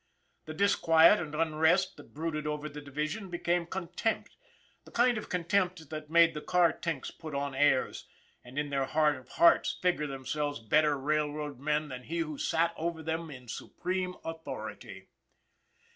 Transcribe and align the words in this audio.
The 0.45 0.55
disquiet 0.55 1.19
and 1.19 1.35
unrest 1.35 1.95
that 1.97 2.11
brooded 2.15 2.47
over 2.47 2.67
the 2.67 2.81
division 2.81 3.29
became 3.29 3.67
con 3.67 3.89
tempt 3.89 4.35
the 4.83 4.89
kind 4.89 5.15
of 5.15 5.29
contempt 5.29 5.91
that 5.91 6.09
made 6.09 6.33
the 6.33 6.41
car 6.41 6.73
tinks 6.73 7.11
put 7.11 7.35
on 7.35 7.53
airs, 7.53 8.07
and 8.43 8.57
in 8.57 8.71
their 8.71 8.85
heart 8.85 9.15
of 9.15 9.29
hearts 9.29 9.77
figure 9.79 10.07
them 10.07 10.25
selves 10.25 10.59
better 10.59 10.97
railroad 10.97 11.59
men 11.59 11.89
than 11.89 12.01
he 12.05 12.17
who 12.17 12.39
sat 12.39 12.73
over 12.77 13.03
them 13.03 13.29
in 13.29 13.47
supreme 13.47 14.15
authority. 14.25 15.07